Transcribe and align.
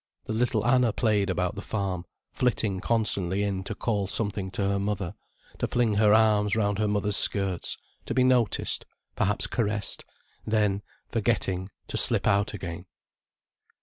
The 0.25 0.33
little 0.33 0.65
Anna 0.65 0.91
played 0.91 1.29
about 1.29 1.53
the 1.53 1.61
farm, 1.61 2.05
flitting 2.33 2.79
constantly 2.79 3.43
in 3.43 3.63
to 3.65 3.75
call 3.75 4.07
something 4.07 4.49
to 4.49 4.63
her 4.63 4.79
mother, 4.79 5.13
to 5.59 5.67
fling 5.67 5.93
her 5.97 6.11
arms 6.11 6.55
round 6.55 6.79
her 6.79 6.87
mother's 6.87 7.17
skirts, 7.17 7.77
to 8.07 8.15
be 8.15 8.23
noticed, 8.23 8.87
perhaps 9.15 9.45
caressed, 9.45 10.03
then, 10.43 10.81
forgetting, 11.09 11.69
to 11.87 11.97
slip 11.97 12.25
out 12.25 12.51
again. 12.55 12.87